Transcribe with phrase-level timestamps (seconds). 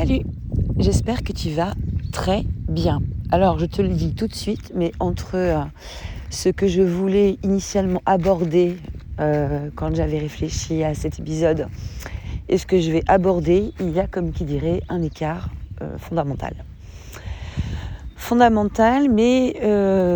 [0.00, 0.22] Salut,
[0.78, 1.74] j'espère que tu vas
[2.10, 3.02] très bien.
[3.30, 5.58] Alors je te le dis tout de suite, mais entre euh,
[6.30, 8.78] ce que je voulais initialement aborder
[9.20, 11.66] euh, quand j'avais réfléchi à cet épisode
[12.48, 15.50] et ce que je vais aborder, il y a comme qui dirait un écart
[15.82, 16.54] euh, fondamental.
[18.16, 19.52] Fondamental, mais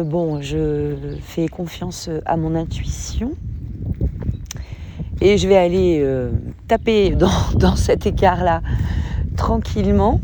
[0.07, 3.33] bon, je fais confiance à mon intuition
[5.21, 6.03] et je vais aller
[6.69, 8.63] taper dans, dans cet écart-là
[9.45, 10.23] tranquillement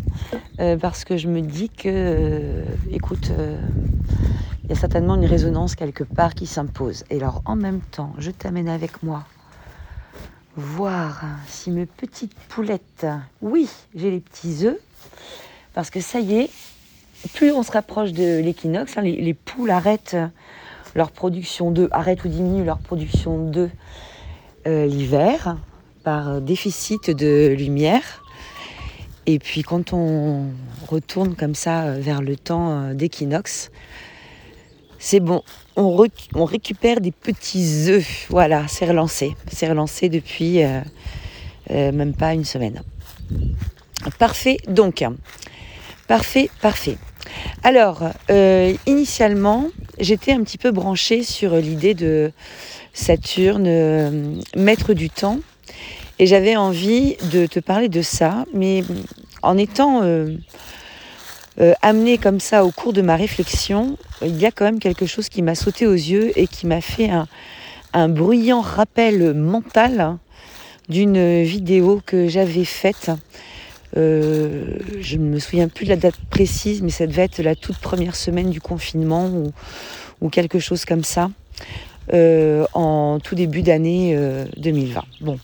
[0.60, 3.58] euh, parce que je me dis que, euh, écoute, il euh,
[4.70, 7.04] y a certainement une résonance quelque part qui s'impose.
[7.10, 9.24] Et alors en même temps, je t'amène avec moi
[10.56, 13.06] voir si mes petites poulettes,
[13.42, 14.78] oui, j'ai les petits œufs,
[15.74, 16.50] parce que ça y est,
[17.34, 20.16] plus on se rapproche de l'équinoxe, hein, les, poules arrêtent
[20.94, 23.70] leur production d'œufs, arrêtent ou diminuent leur production d'œufs
[24.64, 25.58] l'hiver
[26.04, 28.22] par déficit de lumière.
[29.26, 30.46] Et puis quand on
[30.88, 33.70] retourne comme ça euh, vers le temps euh, d'équinoxe,
[34.98, 35.42] c'est bon,
[35.76, 35.96] on,
[36.44, 38.26] récupère des petits œufs.
[38.28, 39.34] Voilà, c'est relancé.
[39.50, 40.82] C'est relancé depuis euh,
[41.70, 42.82] même pas une semaine.
[44.18, 45.02] Parfait, donc.
[46.06, 46.98] Parfait, parfait.
[47.62, 48.02] Alors,
[48.86, 49.68] initialement,
[49.98, 52.30] j'étais un petit peu branchée sur l'idée de
[52.92, 55.38] Saturne, maître du temps.
[56.20, 58.84] Et j'avais envie de te parler de ça, mais
[59.40, 60.36] en étant euh,
[61.62, 65.06] euh, amenée comme ça au cours de ma réflexion, il y a quand même quelque
[65.06, 67.08] chose qui m'a sauté aux yeux et qui m'a fait
[67.94, 70.18] un, bruyant rappel mental
[70.90, 73.10] d'une vidéo que j'avais faite.
[73.96, 77.56] Euh, je ne me souviens plus de la date précise, mais ça devait être la
[77.56, 79.52] toute première semaine du confinement ou,
[80.20, 81.30] ou quelque chose comme ça,
[82.12, 84.18] en tout début d'année
[84.58, 85.02] 2020.
[85.22, 85.38] Bon,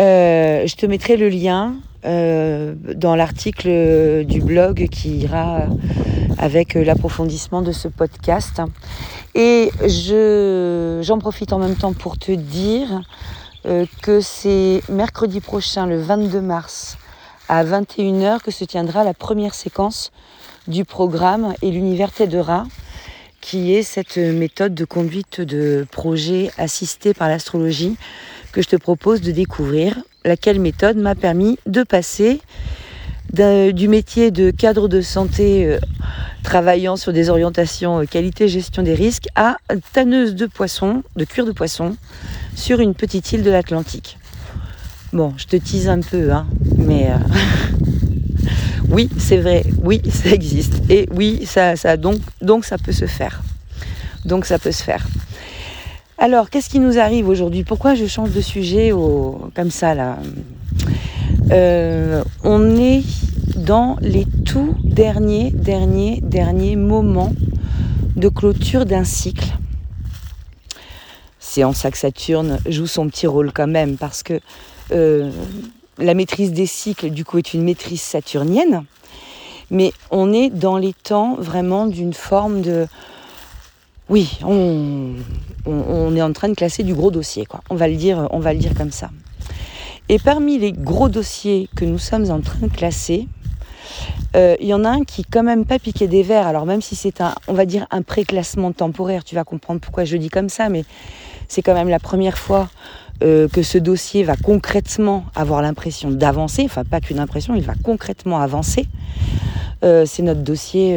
[0.00, 5.62] euh, je te mettrai le lien euh, dans l'article du blog qui ira
[6.38, 8.60] avec l'approfondissement de ce podcast.
[9.34, 13.02] Et je, j'en profite en même temps pour te dire
[13.66, 16.98] euh, que c'est mercredi prochain, le 22 mars,
[17.48, 20.12] à 21h, que se tiendra la première séquence
[20.68, 22.64] du programme et l'univers t'aidera,
[23.40, 27.96] qui est cette méthode de conduite de projet assistée par l'astrologie
[28.56, 32.40] que je te propose de découvrir, laquelle méthode m'a permis de passer
[33.34, 35.78] du métier de cadre de santé euh,
[36.42, 39.58] travaillant sur des orientations euh, qualité gestion des risques à
[39.92, 41.98] tanneuse de poisson, de cuir de poisson
[42.54, 44.16] sur une petite île de l'Atlantique.
[45.12, 46.46] Bon, je te tease un peu, hein,
[46.78, 47.16] mais euh,
[48.88, 50.80] oui, c'est vrai, oui, ça existe.
[50.88, 53.42] Et oui, ça, ça donc, donc ça peut se faire.
[54.24, 55.06] Donc ça peut se faire.
[56.18, 57.62] Alors, qu'est-ce qui nous arrive aujourd'hui?
[57.62, 58.90] Pourquoi je change de sujet
[59.54, 60.16] comme ça là?
[61.50, 63.02] Euh, On est
[63.54, 67.34] dans les tout derniers, derniers, derniers moments
[68.16, 69.58] de clôture d'un cycle.
[71.38, 74.40] C'est en ça que Saturne joue son petit rôle quand même, parce que
[74.92, 75.30] euh,
[75.98, 78.84] la maîtrise des cycles, du coup, est une maîtrise saturnienne,
[79.70, 82.86] mais on est dans les temps vraiment d'une forme de
[84.08, 85.14] oui, on,
[85.66, 87.60] est en train de classer du gros dossier, quoi.
[87.70, 89.10] On va le dire, on va le dire comme ça.
[90.08, 93.26] Et parmi les gros dossiers que nous sommes en train de classer,
[94.36, 96.46] euh, il y en a un qui quand même pas piqué des verres.
[96.46, 100.04] Alors même si c'est un, on va dire un préclassement temporaire, tu vas comprendre pourquoi
[100.04, 100.84] je dis comme ça, mais
[101.48, 102.68] c'est quand même la première fois
[103.22, 106.62] euh, que ce dossier va concrètement avoir l'impression d'avancer.
[106.64, 108.86] Enfin, pas qu'une impression, il va concrètement avancer.
[109.84, 110.96] Euh, c'est notre dossier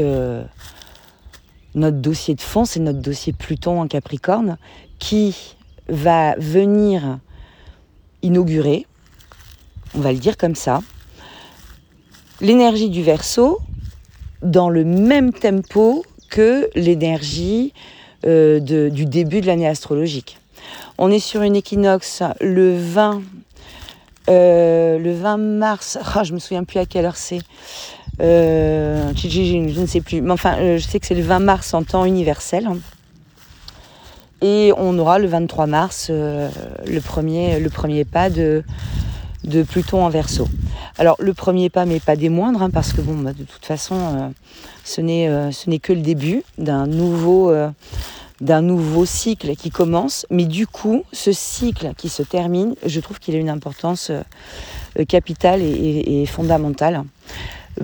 [1.80, 4.58] notre dossier de fond, c'est notre dossier Pluton en Capricorne,
[5.00, 5.56] qui
[5.88, 7.20] va venir
[8.22, 8.86] inaugurer,
[9.96, 10.82] on va le dire comme ça,
[12.42, 13.60] l'énergie du Verseau
[14.42, 17.74] dans le même tempo que l'énergie
[18.26, 20.38] euh, du début de l'année astrologique.
[20.98, 23.22] On est sur une équinoxe le 20,
[24.30, 27.40] euh, le 20 mars, ah, je me souviens plus à quelle heure c'est,
[28.22, 30.22] euh, je ne sais plus.
[30.22, 32.68] Mais enfin, euh, je sais que c'est le 20 mars en temps universel.
[34.42, 36.50] Et on aura le 23 mars euh,
[36.88, 38.64] le, premier, le premier pas de,
[39.44, 40.48] de Pluton en verso.
[40.98, 43.66] Alors le premier pas, mais pas des moindres, hein, parce que bon, bah, de toute
[43.66, 44.34] façon,
[44.84, 47.54] ce n'est que le début d'un nouveau,
[48.42, 50.26] d'un nouveau cycle qui commence.
[50.30, 54.12] Mais du coup, ce cycle qui se termine, je trouve qu'il a une importance
[55.08, 57.04] capitale et fondamentale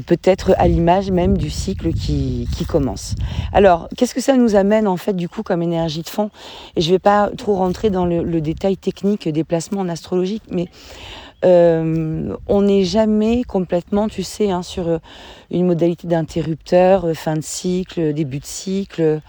[0.06, 3.16] peut-être à l'image même du cycle qui, commence.
[3.54, 6.30] Alors, qu'est-ce que ça nous amène en fait du coup comme énergie de fond?
[6.76, 10.42] Et je ne vais pas trop rentrer dans le, détail technique des placements en astrologie,
[10.50, 10.68] mais
[11.44, 15.00] on n'est jamais complètement, tu sais, hein, sur
[15.52, 19.22] une modalité d'interrupteur, fin de cycle, début de cycle.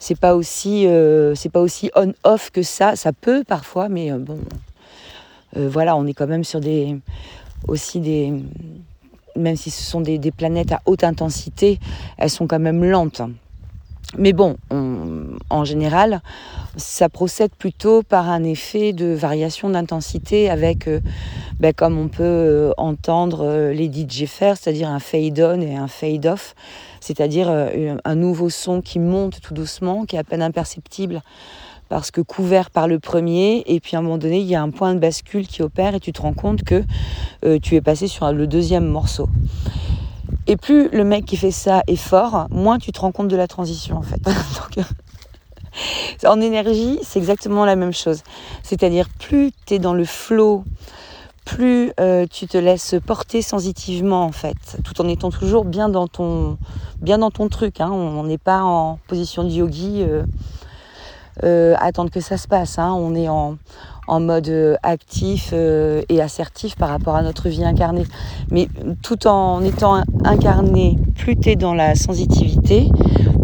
[0.00, 0.88] C'est pas aussi,
[1.34, 2.96] c'est pas aussi on-off que ça.
[2.96, 4.38] Ça peut parfois, mais bon,
[5.54, 6.96] voilà, on est quand même sur des
[7.68, 8.32] aussi des
[9.36, 11.78] même si ce sont des, planètes à haute intensité,
[12.18, 13.22] elles sont quand même lentes.
[14.16, 16.20] Mais bon, en général,
[16.76, 21.00] ça procède plutôt par un effet de variation d'intensité avec, euh,
[21.58, 26.54] ben, comme on peut euh, entendre euh, les DJ c'est-à-dire un fade-on et un fade-off,
[27.00, 27.50] c'est-à-dire
[28.04, 31.22] un nouveau son qui monte tout doucement, qui est à peine imperceptible
[31.94, 34.60] parce que couvert par le premier, et puis à un moment donné, il y a
[34.60, 36.82] un point de bascule qui opère et tu te rends compte que
[37.44, 39.28] euh, tu es passé sur le deuxième morceau.
[40.48, 43.36] Et plus le mec qui fait ça est fort, moins tu te rends compte de
[43.36, 44.20] la transition en fait.
[46.26, 48.24] en énergie, c'est exactement la même chose.
[48.64, 50.64] C'est-à-dire plus tu es dans le flow,
[51.44, 56.08] plus euh, tu te laisses porter sensitivement en fait, tout en étant toujours bien dans
[56.08, 56.58] ton,
[57.52, 57.80] truc.
[57.80, 57.92] Hein.
[57.92, 60.02] On n'est pas en position de yogi.
[60.02, 60.24] Euh,
[61.42, 62.78] euh, attendre que ça se passe.
[62.78, 62.92] Hein.
[62.96, 63.56] On est en,
[64.08, 68.06] mode euh, actif euh, et assertif par rapport à notre vie incarnée.
[68.50, 68.68] Mais
[69.02, 72.88] tout en étant incarné, plus tu es dans la sensitivité,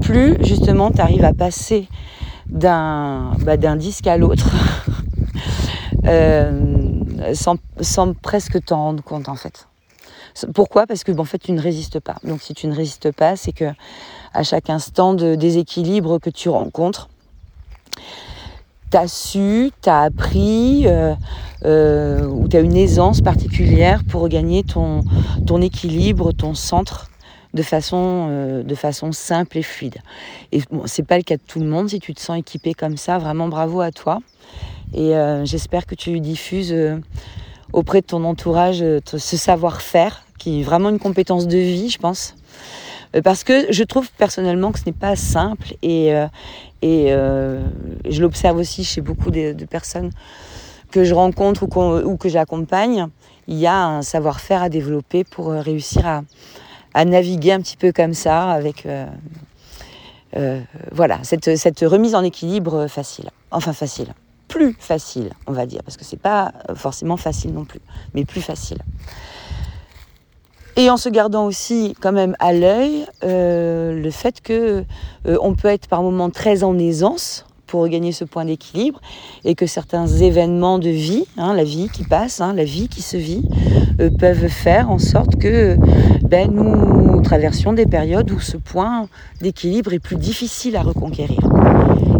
[0.00, 1.88] plus justement tu arrives à passer
[2.46, 4.48] d'un bah, disque à l'autre
[7.34, 9.66] sans, presque t'en rendre compte en fait.
[10.54, 10.86] Pourquoi?
[10.86, 12.16] Parce que en fait tu ne résistes pas.
[12.22, 13.66] Donc si tu ne résistes pas, c'est que
[14.32, 17.09] à chaque instant de déséquilibre que tu rencontres,
[18.90, 21.14] t'as su, t'as appris, euh,
[21.64, 25.02] euh, ou t'as une aisance particulière pour regagner ton,
[25.46, 27.08] ton équilibre, ton centre
[27.54, 29.98] de façon, euh, de façon simple et fluide.
[30.52, 31.88] Et bon, c'est pas le cas de tout le monde.
[31.88, 34.18] Si tu te sens équipé comme ça, vraiment bravo à toi.
[34.92, 35.12] Et
[35.44, 36.74] j'espère que tu diffuses
[37.72, 42.34] auprès de ton entourage ce savoir-faire, qui est vraiment une compétence de vie, je pense.
[43.22, 46.12] Parce que je trouve personnellement que ce n'est pas simple et,
[46.82, 47.62] et euh,
[48.08, 50.10] je l'observe aussi chez beaucoup de, personnes
[50.90, 53.06] que je rencontre ou, que j'accompagne.
[53.48, 56.22] Il y a un savoir-faire à développer pour euh, réussir
[56.94, 60.60] à, naviguer un petit peu comme ça, avec euh,
[60.90, 63.30] voilà cette, cette, remise en équilibre facile.
[63.52, 64.08] Enfin facile,
[64.48, 67.80] plus facile, on va dire, parce que c'est pas forcément facile non plus,
[68.14, 68.78] mais plus facile
[70.76, 74.84] et en se gardant aussi quand même à l'œil euh, le fait que
[75.26, 79.00] euh, on peut être par moments très en aisance pour regagner ce point d'équilibre
[79.44, 83.00] et que certains événements de vie, hein, la vie qui passe, hein, la vie qui
[83.00, 83.48] se vit,
[84.00, 85.76] euh, peuvent faire en sorte que
[86.22, 89.08] ben, nous traversions des périodes où ce point
[89.40, 91.40] d'équilibre est plus difficile à reconquérir.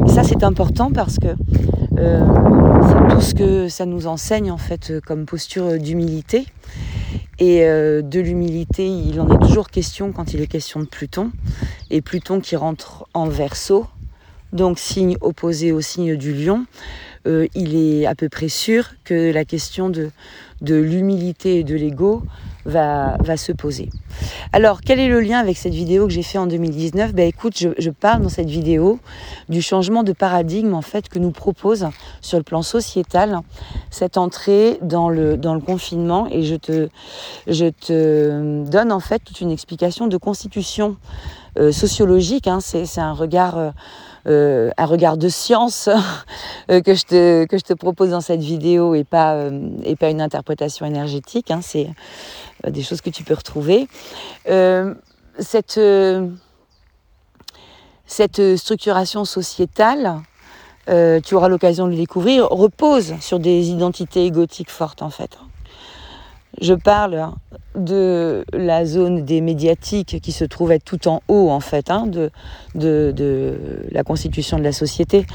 [0.06, 1.28] Et ça c'est important parce que
[1.96, 6.46] c'est tout ce que ça nous enseigne en fait comme posture d'humilité
[7.38, 11.30] et euh, de l'humilité, il en est toujours question quand il est question de Pluton.
[11.90, 13.86] Et Pluton qui rentre en verso,
[14.52, 16.66] donc signe opposé au signe du lion,
[17.26, 20.10] euh, il est à peu près sûr que la question de,
[20.60, 22.22] de l'humilité et de l'ego
[22.64, 23.88] va, se poser.
[24.52, 27.56] Alors, quel est le lien avec cette vidéo que j'ai fait en 2019 Ben écoute,
[27.56, 28.98] je, parle dans cette vidéo
[29.48, 31.88] du changement de paradigme en fait que nous propose
[32.20, 33.40] sur le plan sociétal
[33.90, 36.88] cette entrée dans le, dans le confinement et je te,
[37.46, 40.96] je te donne en fait toute une explication de constitution
[41.58, 42.46] euh, sociologique.
[42.46, 43.58] Hein, c'est un regard...
[43.58, 43.70] Euh,
[44.26, 45.88] euh, un regard de science
[46.68, 49.48] que, je te, que je te propose dans cette vidéo et pas,
[49.82, 51.50] et pas une interprétation énergétique.
[51.50, 51.88] Hein, c'est
[52.68, 53.88] des choses que tu peux retrouver.
[55.38, 55.80] cette,
[58.06, 60.20] cette structuration sociétale,
[60.86, 65.38] tu auras l'occasion de le découvrir, repose sur des identités égotiques fortes en fait.
[66.60, 67.30] Je parle
[67.76, 72.06] de la zone des médiatiques qui se trouve être tout en haut en fait hein,
[72.06, 72.30] de,
[73.90, 75.26] la constitution de la société,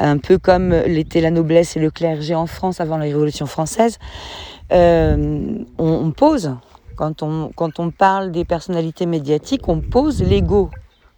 [0.00, 3.98] un peu comme l'était la noblesse et le clergé en France avant la Révolution française.
[4.72, 6.56] Euh, on, pose,
[6.96, 10.70] quand on, quand on parle des personnalités médiatiques, on pose l'ego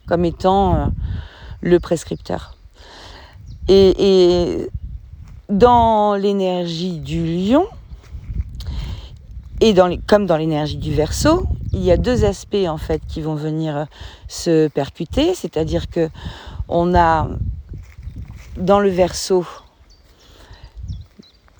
[0.06, 0.86] comme étant euh,
[1.60, 2.56] le prescripteur.
[3.68, 4.68] Et,
[5.50, 7.66] dans l'énergie du lion,
[9.60, 13.22] et dans comme dans l'énergie du verso, il y a deux aspects en fait qui
[13.22, 13.84] vont venir euh,
[14.28, 16.10] se percuter, c'est-à-dire que
[16.68, 17.28] on a
[18.58, 19.46] dans le verso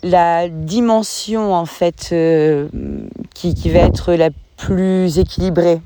[0.03, 2.69] la dimension en fait euh,
[3.39, 5.81] qui, va être la plus équilibrée.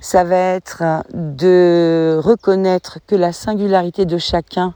[0.00, 4.72] Ça va être de reconnaître que la singularité de chacun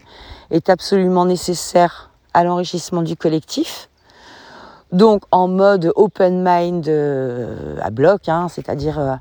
[0.50, 3.88] est absolument nécessaire à l'enrichissement du collectif
[4.92, 6.88] Donc en mode open mind
[7.80, 9.20] à bloc, hein, c'est-à-dire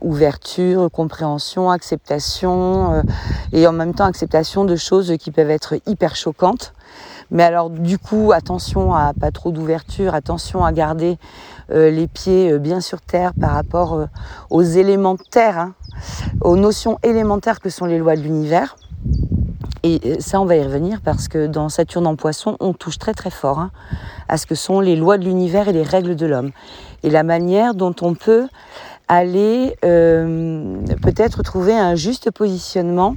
[0.00, 3.02] ouverture, compréhension, acceptation,
[3.52, 6.72] et en même temps acceptation de choses qui peuvent être hyper choquantes.
[7.30, 11.18] Mais alors du coup, attention à pas trop d'ouverture, attention à garder
[11.70, 14.06] euh, les pieds euh, bien sur terre par rapport euh,
[14.50, 15.74] aux éléments de hein,
[16.40, 18.76] aux notions élémentaires que sont les lois de l'univers.
[19.82, 23.14] Et ça, on va y revenir parce que dans Saturne en poisson, on touche très
[23.14, 23.70] très fort hein,
[24.28, 26.50] à ce que sont les lois de l'univers et les règles de l'homme.
[27.02, 28.48] Et la manière dont on peut
[29.06, 33.16] aller peut-être trouver un juste positionnement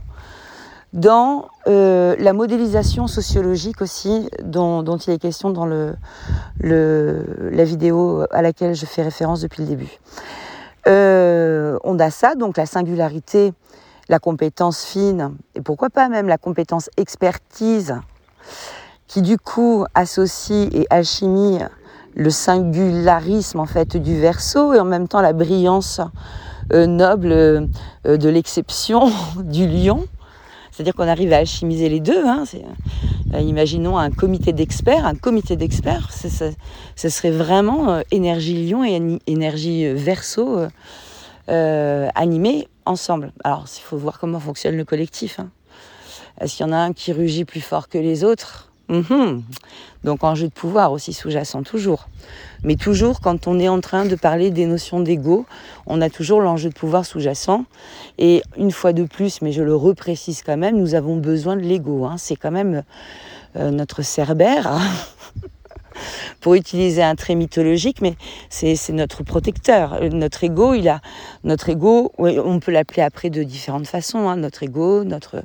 [0.94, 5.96] dans euh, la modélisation sociologique aussi dont, il est question dans le,
[6.60, 10.00] la vidéo à laquelle je fais référence depuis le début.
[10.88, 13.54] Euh, on a ça, donc la singularité,
[14.10, 17.96] la compétence fine, et pourquoi pas même la compétence expertise,
[19.08, 21.60] qui du coup associe et alchimie
[22.16, 26.02] le singularisme en fait du verso et en même temps la brillance
[26.74, 27.70] euh, noble
[28.04, 30.06] de l'exception du lion.
[30.72, 32.26] C'est-à-dire qu'on arrive à alchimiser les deux.
[32.26, 32.46] Hein,
[33.34, 35.06] euh, imaginons un comité d'experts.
[35.06, 40.60] Un comité d'experts, ce serait vraiment euh, énergie lion et énergie euh, verso
[41.48, 43.34] animés ensemble.
[43.44, 45.40] Alors, il faut voir comment fonctionne le collectif.
[45.40, 45.50] Hein.
[46.40, 48.71] Est-ce qu'il y en a un qui rugit plus fort que les autres?
[48.90, 49.44] Mhm.
[50.04, 52.08] Donc enjeu de pouvoir aussi sous-jacent toujours.
[52.64, 55.46] Mais toujours quand on est en train de parler des notions d'ego,
[55.86, 57.66] on a toujours l'enjeu de pouvoir sous-jacent.
[58.18, 61.62] Et une fois de plus, mais je le reprécise quand même, nous avons besoin de
[61.62, 62.06] l'ego.
[62.06, 62.16] Hein.
[62.18, 62.84] C'est quand même
[63.56, 64.80] euh, notre cerbère.
[66.40, 68.16] Pour utiliser un trait mythologique, mais
[68.50, 70.00] c'est notre protecteur.
[70.12, 71.02] Notre ego, il a
[71.44, 72.12] notre ego.
[72.18, 74.30] On peut l'appeler après de différentes façons.
[74.30, 75.44] Hein, notre ego, notre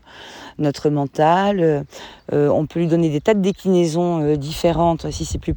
[0.59, 1.85] notre mental.
[2.33, 5.55] Euh, on peut lui donner des tas de déclinaisons euh, différentes si c'est plus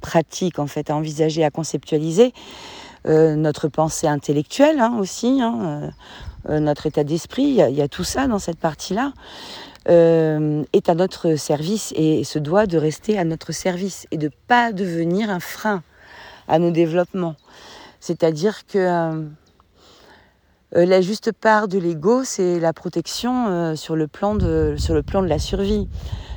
[0.00, 2.32] pratique en fait à envisager, à conceptualiser.
[3.06, 5.92] Euh, notre pensée intellectuelle hein, aussi, hein,
[6.48, 9.12] notre état d'esprit, il y, a tout ça dans cette partie-là.
[9.88, 14.32] Euh, est à notre service et se doit de rester à notre service et de
[14.48, 15.84] pas devenir un frein
[16.48, 17.36] à nos développements.
[18.00, 19.22] C'est-à-dire que euh,
[20.74, 25.04] euh, la juste part de l'ego, c'est la protection sur, le plan de, sur le
[25.04, 25.86] plan de la survie.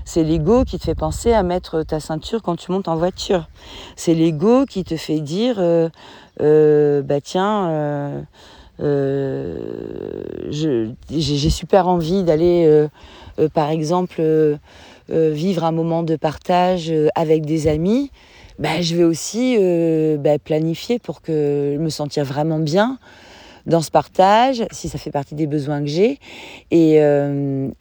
[0.05, 3.47] C'est l'ego qui te fait penser à mettre ta ceinture quand tu montes en voiture.
[3.95, 5.57] C'est l'ego qui te fait dire,
[6.37, 8.25] bah tiens,
[10.49, 12.87] j'ai super envie d'aller
[13.39, 14.57] euh, par exemple, euh,
[15.11, 18.11] euh, vivre un moment de partage avec des amis,
[18.59, 19.57] bah, je vais aussi
[20.19, 22.99] bah, planifier pour que me sentir vraiment bien
[23.65, 26.19] dans ce partage, si ça fait partie des besoins que j'ai,
[26.71, 26.99] et,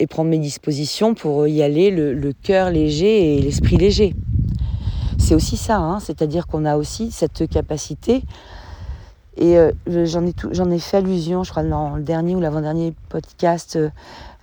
[0.09, 4.15] prendre mes dispositions pour y aller le, cœur léger et l'esprit léger.
[5.17, 8.21] C'est aussi ça, hein, c'est-à-dire qu'on a aussi cette capacité,
[9.37, 9.57] et
[9.87, 13.79] j'en ai, ai, fait allusion, je crois, dans le dernier ou l'avant-dernier podcast,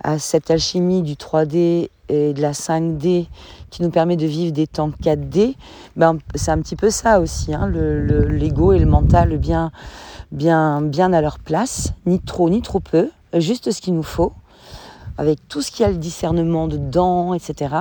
[0.03, 3.27] à cette alchimie du 3D et de la 5D
[3.69, 5.55] qui nous permet de vivre des temps 4D,
[5.95, 9.71] ben, c'est un petit peu ça aussi, hein, l'ego et le mental bien,
[10.31, 14.33] à leur place, ni trop ni trop peu, juste ce qu'il nous faut,
[15.17, 17.75] avec tout ce qu'il y a le discernement dedans, etc.,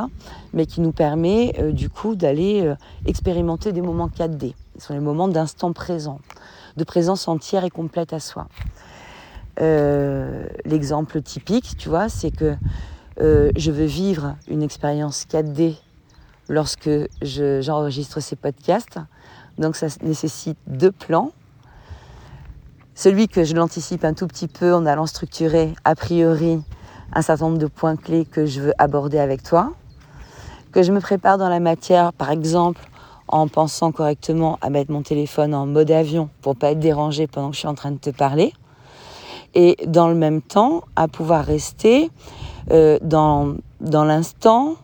[0.52, 4.54] mais qui nous permet euh, du coup d'aller euh, expérimenter des moments 4D.
[4.78, 6.18] Ce sont les moments d'instant présent,
[6.76, 8.48] de présence entière et complète à soi.
[9.60, 12.54] Euh, l'exemple typique, tu vois, c'est que
[13.20, 15.76] euh, je veux vivre une expérience 4D
[16.48, 16.90] lorsque
[17.22, 18.98] j'enregistre ces podcasts.
[19.58, 21.32] Donc ça nécessite deux plans.
[22.94, 26.62] Celui que je l'anticipe un tout petit peu en allant structurer a priori
[27.12, 29.72] un certain nombre de points clés que je veux aborder avec toi.
[30.72, 32.80] Que je me prépare dans la matière, par exemple,
[33.28, 37.48] en pensant correctement à mettre mon téléphone en mode avion pour pas être dérangé pendant
[37.50, 38.52] que je suis en train de te parler
[39.56, 42.10] et dans le même temps à pouvoir rester
[42.70, 44.74] euh, dans, l'instant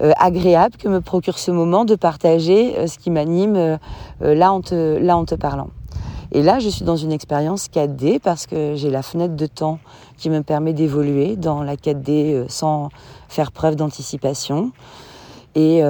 [0.00, 3.78] euh, agréable que me procure ce moment de partager euh, ce qui m'anime
[4.20, 5.68] là, en là en te parlant.
[6.32, 9.78] Et là, je suis dans une expérience 4D parce que j'ai la fenêtre de temps
[10.18, 12.90] qui me permet d'évoluer dans la 4D sans
[13.28, 14.72] faire preuve d'anticipation.
[15.54, 15.82] Et,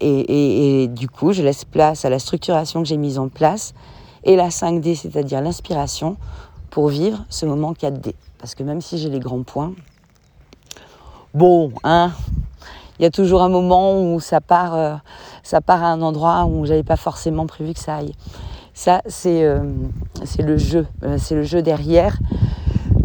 [0.00, 3.74] et, et, du coup, je laisse place à la structuration que j'ai mise en place
[4.24, 6.16] et la 5D, c'est-à-dire l'inspiration,
[6.70, 8.14] pour vivre ce moment 4D.
[8.38, 9.72] Parce que même si j'ai les grands points,
[11.34, 12.12] bon, hein,
[12.98, 14.94] il y a toujours un moment où ça part, euh,
[15.42, 18.14] ça part à un endroit où j'avais pas forcément prévu que ça aille.
[18.72, 19.62] Ça, c'est euh,
[20.38, 22.18] le jeu, euh, c'est le jeu derrière.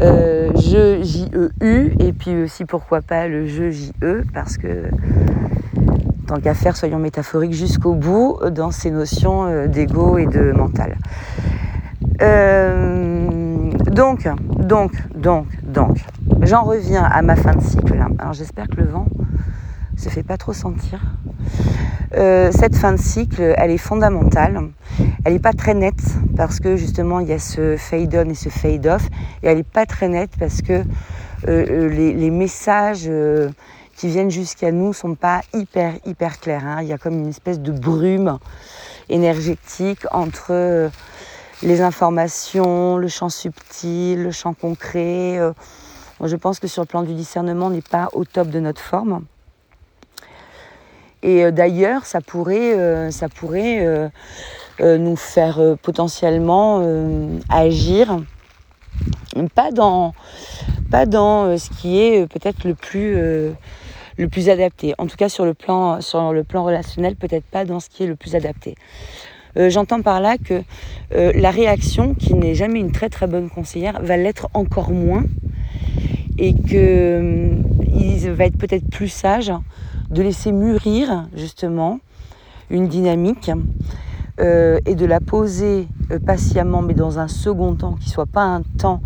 [0.02, 4.84] Jeu J-E-U, et puis aussi pourquoi pas le J-E, parce que
[6.28, 10.96] tant qu'à faire, soyons métaphoriques jusqu'au bout dans ces notions d'ego et de mental.
[13.92, 14.28] donc,
[14.58, 15.98] donc, donc, donc,
[16.42, 17.98] j'en reviens à ma fin de cycle.
[18.20, 19.06] Alors j'espère que le vent
[20.00, 21.02] se fait pas trop sentir.
[22.16, 24.62] Euh, cette fin de cycle, elle est fondamentale.
[25.26, 26.02] Elle n'est pas très nette
[26.38, 29.06] parce que justement il y a ce fade on et ce fade off.
[29.44, 30.84] Et elle n'est pas très nette parce que euh,
[31.48, 33.10] euh, les, messages
[33.96, 36.66] qui viennent jusqu'à nous sont pas hyper hyper clairs.
[36.66, 36.82] Hein.
[36.82, 38.40] Il y a comme une espèce de brume
[39.10, 40.90] énergétique entre
[41.64, 45.40] les informations, le champ subtil, le champ concret.
[46.24, 48.82] je pense que sur le plan du discernement, on n'est pas au top de notre
[48.82, 49.24] forme.
[51.22, 54.08] Et euh, d'ailleurs, ça pourrait, euh, ça pourrait euh,
[54.80, 56.82] nous faire potentiellement
[57.50, 58.20] agir,
[59.54, 60.14] pas dans,
[60.92, 64.96] ce qui est peut-être le plus, adapté.
[64.98, 68.04] En tout cas, sur le plan, sur le plan relationnel, peut-être pas dans ce qui
[68.04, 68.76] est le plus adapté.
[69.56, 70.62] J'entends par là que
[71.12, 75.24] la réaction, qui n'est jamais une très très bonne conseillère, va l'être encore moins
[76.40, 79.52] et qu'il va être peut-être plus sage
[80.10, 82.00] de laisser mûrir justement
[82.70, 83.52] une dynamique
[84.40, 88.44] euh, et de la poser euh, patiemment, mais dans un second temps qui soit pas
[88.44, 89.02] un temps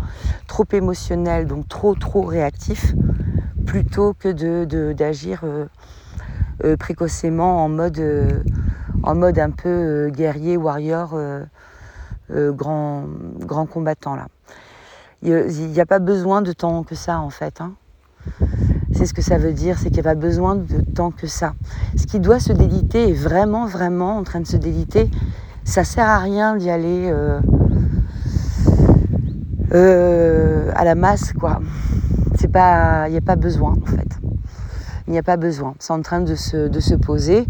[0.46, 2.94] trop émotionnel, donc trop trop réactif,
[3.66, 8.00] plutôt que de d'agir euh, précocement en mode
[9.02, 11.18] en mode un peu guerrier, warrior,
[12.30, 13.04] grand
[13.40, 14.28] grand combattant là.
[15.22, 17.60] Il n'y a pas besoin de temps que ça en fait.
[17.60, 17.74] Hein
[18.94, 21.26] c'est ce que ça veut dire, c'est qu'il n'y a pas besoin de temps que
[21.26, 21.54] ça.
[21.96, 25.10] Ce qui doit se déliter est vraiment, vraiment en train de se déliter.
[25.64, 27.40] Ça sert à rien d'y aller euh,
[29.72, 31.60] euh, à la masse, quoi.
[32.44, 34.08] Il n'y a pas besoin en fait.
[35.06, 35.74] Il n'y a pas besoin.
[35.78, 37.46] C'est en train de se, de se poser.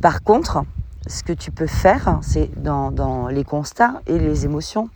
[0.00, 0.62] Par contre,
[1.06, 4.88] ce que tu peux faire, c'est dans, dans, les constats et les émotions,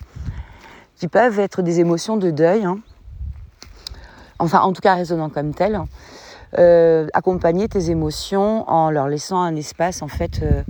[0.97, 2.65] qui peuvent être des émotions de deuil.
[2.65, 2.79] Hein,
[4.39, 5.81] enfin en tout cas résonnant comme tel,
[6.59, 10.63] euh, accompagner tes émotions en leur laissant un espace en fait euh,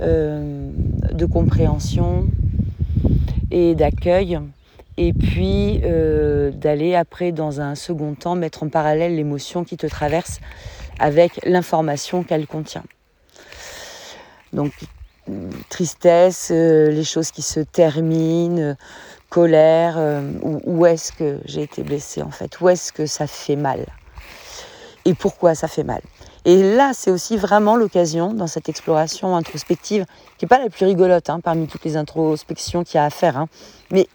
[0.00, 0.70] euh,
[1.12, 2.26] de compréhension
[3.52, 4.40] et d'accueil
[4.96, 5.80] et puis
[6.52, 10.40] d'aller après dans un second temps mettre en parallèle l'émotion qui te traverse
[10.98, 12.84] avec l'information qu'elle contient.
[14.52, 14.72] Donc
[15.68, 18.74] tristesse, les choses qui se terminent,
[19.30, 23.56] colère, euh, où, est-ce que j'ai été blessée en fait, où est-ce que ça fait
[23.56, 23.86] mal?
[25.06, 26.02] Et pourquoi ça fait mal?
[26.44, 30.04] Et là, c'est aussi vraiment l'occasion dans cette exploration introspective,
[30.36, 33.10] qui n'est pas la plus rigolote hein, parmi toutes les introspections qu'il y a à
[33.10, 33.48] faire, hein,
[33.90, 34.08] mais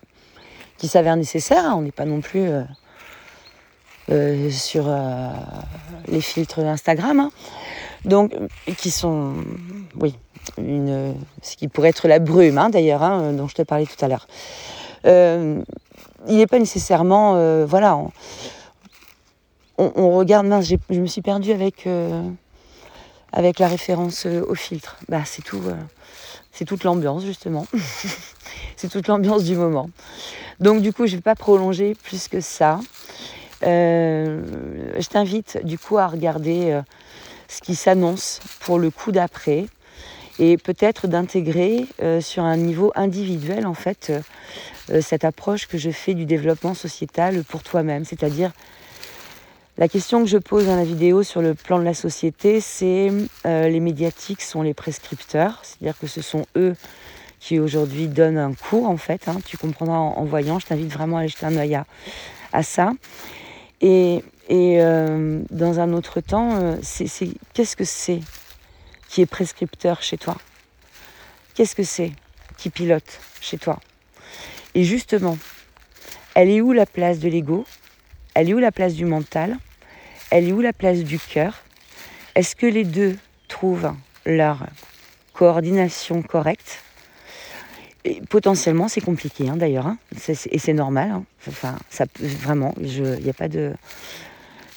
[0.78, 1.65] qui s'avère nécessaire.
[1.65, 1.75] Hein.
[1.78, 2.63] on n'est pas non plus euh,
[4.12, 4.93] euh, sur
[6.08, 7.30] les filtres d'Instagram,
[8.04, 8.36] donc
[8.78, 9.36] qui sont,
[9.99, 10.15] oui,
[10.58, 13.01] ce qui pourrait être la brume d'ailleurs,
[13.32, 14.28] dont je te parlais tout à l'heure.
[15.05, 15.61] Euh,
[16.27, 17.35] il n'est pas nécessairement.
[17.35, 17.97] Euh, voilà.
[19.77, 20.47] On, regarde.
[20.47, 22.21] Mince, je me suis perdue avec, euh,
[23.31, 24.97] avec la référence au filtre.
[25.09, 25.61] Bah, c'est tout.
[26.51, 27.67] c'est toute l'ambiance, justement.
[28.75, 29.89] c'est toute l'ambiance du moment.
[30.59, 32.79] Donc, du coup, je ne vais pas prolonger plus que ça.
[33.61, 36.81] je t'invite, du coup, à regarder
[37.47, 39.67] ce qui s'annonce pour le coup d'après
[40.39, 41.86] et peut-être d'intégrer
[42.19, 44.12] sur un niveau individuel en fait
[44.91, 48.06] euh, cette approche que je fais du développement sociétal pour toi-même.
[48.06, 48.52] C'est-à-dire,
[49.78, 53.12] la question que je pose dans la vidéo sur le plan de la société, c'est
[53.45, 56.76] euh, les médiatiques sont les prescripteurs, c'est-à-dire que ce sont eux
[57.39, 59.28] qui aujourd'hui donnent un cours en fait.
[59.28, 59.39] Hein.
[59.45, 61.80] tu comprendras en, voyant, je t'invite vraiment à aller jeter un œil
[62.54, 62.93] à, ça.
[63.82, 66.78] Et, euh, dans un autre temps,
[67.54, 68.21] qu'est-ce que c'est
[69.15, 70.36] qui est prescripteur chez toi
[71.54, 72.12] Qu'est-ce que c'est
[72.58, 73.80] qui pilote chez toi?
[74.73, 75.38] Et justement,
[76.34, 77.65] elle est où la place de l'ego?
[78.34, 79.58] Elle est où la place du mental?
[80.32, 81.63] Elle est où la place du cœur?
[82.36, 83.15] Est-ce que les deux
[83.47, 83.93] trouvent
[84.25, 84.65] leur
[85.32, 86.84] coordination correcte?
[88.04, 89.97] Et potentiellement, c'est compliqué hein, d'ailleurs, hein.
[90.28, 91.12] et c'est normal.
[91.12, 91.23] Hein.
[91.47, 93.75] Enfin, ça, vraiment, il n'y a pas de.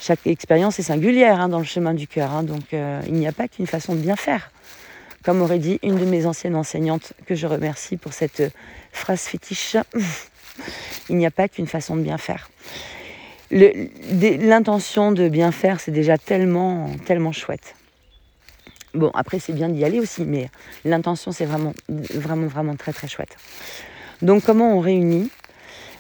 [0.01, 3.49] Chaque expérience est singulière dans le chemin du cœur, donc euh, il n'y a pas
[3.49, 4.51] qu'une façon de bien faire.
[5.25, 8.43] Comme aurait dit une de mes anciennes enseignantes, que je remercie pour cette
[8.93, 9.77] phrase fétiche,
[11.09, 12.49] il n'y a pas qu'une façon de bien faire.
[13.51, 17.75] L'intention de bien faire, c'est déjà tellement, tellement chouette.
[18.95, 20.49] Bon, après, c'est bien d'y aller aussi, mais
[20.85, 23.37] l'intention, c'est vraiment, vraiment, vraiment très, très chouette.
[24.23, 25.31] Donc, comment on réunit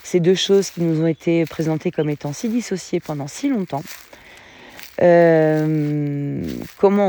[0.02, 3.82] ces deux choses qui nous ont été présentées comme étant si dissociées pendant si longtemps.
[4.98, 5.10] Comment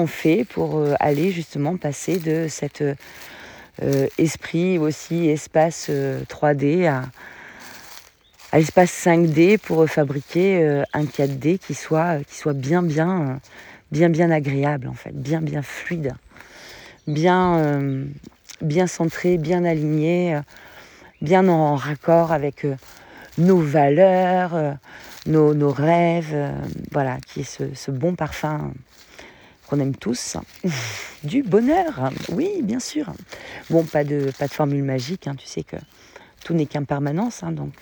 [0.01, 2.83] on fait pour aller justement passer de cet
[4.17, 7.03] esprit aussi espace 3D à,
[8.51, 13.39] à l'espace 5D pour fabriquer un 4D qui soit, qui soit bien bien
[13.91, 16.13] bien bien agréable en fait, bien bien fluide,
[17.07, 18.05] bien
[18.61, 20.39] bien centré, bien aligné,
[21.21, 22.65] bien en raccord avec
[23.37, 24.75] nos valeurs,
[25.25, 26.35] nos, rêves,
[26.91, 28.71] voilà, qui est ce, bon parfum
[29.67, 30.37] qu'on aime tous.
[31.23, 33.11] du bonheur, oui, bien sûr.
[33.69, 35.77] Bon, pas de, pas de formule magique, hein, tu sais que
[36.43, 37.73] tout n'est qu'impermanence, hein, donc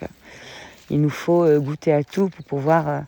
[0.89, 3.03] il nous faut goûter à tout pour pouvoir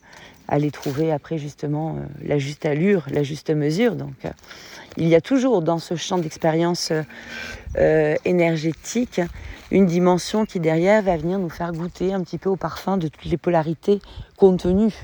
[0.47, 3.95] aller trouver après justement la juste allure, la juste mesure.
[3.95, 4.15] Donc
[4.97, 6.91] il y a toujours dans ce champ d'expérience
[7.77, 9.21] euh, énergétique
[9.71, 13.07] une dimension qui derrière va venir nous faire goûter un petit peu au parfum de
[13.07, 13.99] toutes les polarités
[14.37, 14.95] contenues,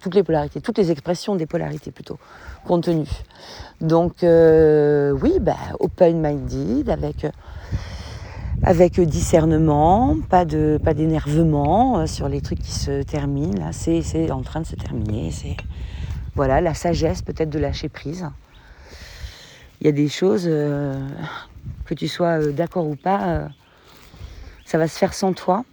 [0.00, 2.18] toutes les polarités, toutes les expressions des polarités plutôt
[2.64, 3.10] contenues.
[3.80, 6.88] Donc euh, oui, bah, open-minded
[8.62, 13.58] avec discernement, pas d'énervement euh, sur les trucs qui se terminent.
[13.58, 15.30] Là, c'est en train de se terminer.
[15.30, 15.56] C'est
[16.34, 18.26] voilà la sagesse peut-être de lâcher prise
[19.80, 20.94] il y a des choses, euh,
[21.84, 23.48] que tu sois euh, d'accord ou pas, euh,
[24.64, 25.64] ça va se faire sans toi.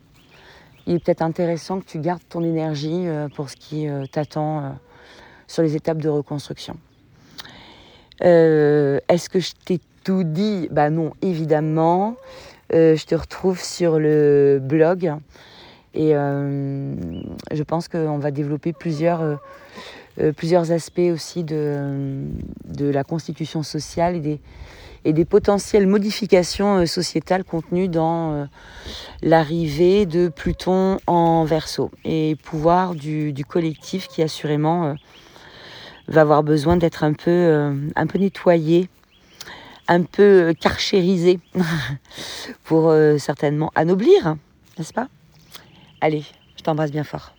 [0.86, 4.78] Il est peut-être intéressant que tu gardes ton énergie pour ce qui t'attend
[5.48, 6.76] sur les étapes de reconstruction.
[8.20, 10.68] Est-ce que je t'ai tout dit?
[10.72, 12.18] Bah non, évidemment.
[12.70, 15.14] je te retrouve sur le blog
[15.94, 19.40] et je pense qu'on va développer plusieurs
[20.36, 22.28] plusieurs aspects aussi de,
[22.66, 24.40] de, la constitution sociale et des,
[25.06, 28.46] et des potentielles modifications euh, sociétales contenues dans euh,
[29.22, 34.96] l'arrivée de Pluton en verso et pouvoir du, du collectif qui assurément
[36.08, 38.90] va avoir besoin d'être un peu, un peu nettoyé,
[39.88, 41.40] un peu carchérisé
[42.66, 44.36] pour certainement anoblir,
[44.78, 45.08] n'est-ce pas?
[46.02, 46.26] Allez,
[46.58, 47.33] je t'embrasse bien fort.